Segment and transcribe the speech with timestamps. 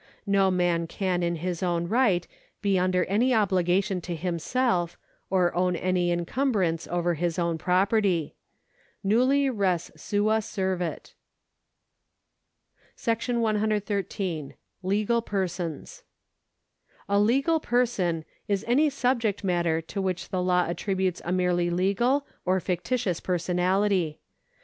[0.25, 2.27] No man can in his own right
[2.59, 4.97] be under any obligation to himself,
[5.29, 8.33] or own any encumbrance over his own property.
[9.05, 11.13] Nvlli res sua servit}§
[13.39, 14.55] 113.
[14.81, 16.01] Legal Persons.
[17.07, 22.25] A legal person is any subject matter to which the law attributes a merely legal
[22.43, 24.19] or fictitious personality.